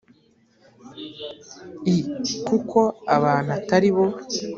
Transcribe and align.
l 1.95 1.97
kuko 2.47 2.79
abantu 3.15 3.49
atari 3.59 3.89
bo 3.95 4.05